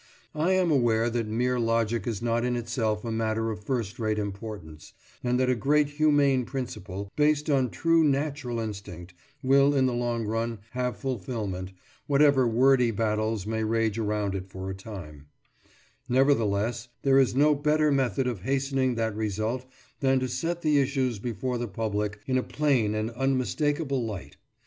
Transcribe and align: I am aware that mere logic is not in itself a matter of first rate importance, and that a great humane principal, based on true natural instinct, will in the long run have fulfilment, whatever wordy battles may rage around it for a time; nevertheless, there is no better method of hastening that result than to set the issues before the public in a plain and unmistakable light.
I 0.33 0.53
am 0.53 0.71
aware 0.71 1.11
that 1.11 1.27
mere 1.27 1.59
logic 1.59 2.07
is 2.07 2.23
not 2.23 2.43
in 2.43 2.55
itself 2.55 3.05
a 3.05 3.11
matter 3.11 3.51
of 3.51 3.63
first 3.63 3.99
rate 3.99 4.17
importance, 4.17 4.93
and 5.23 5.39
that 5.39 5.47
a 5.47 5.53
great 5.53 5.89
humane 5.89 6.43
principal, 6.43 7.11
based 7.15 7.51
on 7.51 7.69
true 7.69 8.03
natural 8.03 8.59
instinct, 8.59 9.13
will 9.43 9.75
in 9.75 9.85
the 9.85 9.93
long 9.93 10.25
run 10.25 10.57
have 10.71 10.97
fulfilment, 10.97 11.71
whatever 12.07 12.47
wordy 12.47 12.89
battles 12.89 13.45
may 13.45 13.63
rage 13.63 13.99
around 13.99 14.33
it 14.33 14.47
for 14.49 14.71
a 14.71 14.75
time; 14.75 15.27
nevertheless, 16.09 16.87
there 17.03 17.19
is 17.19 17.35
no 17.35 17.53
better 17.53 17.91
method 17.91 18.25
of 18.25 18.39
hastening 18.39 18.95
that 18.95 19.15
result 19.15 19.67
than 19.99 20.19
to 20.19 20.27
set 20.27 20.63
the 20.63 20.79
issues 20.79 21.19
before 21.19 21.59
the 21.59 21.67
public 21.67 22.19
in 22.25 22.39
a 22.39 22.41
plain 22.41 22.95
and 22.95 23.11
unmistakable 23.11 24.03
light. 24.03 24.37